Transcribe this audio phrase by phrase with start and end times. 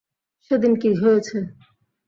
[0.51, 1.37] সেদিন কী হয়েছে?